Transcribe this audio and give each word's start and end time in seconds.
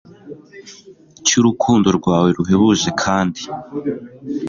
cy'urukundo 1.25 1.87
rwawe 1.97 2.29
ruhebuje, 2.37 2.89
kandi 3.03 3.41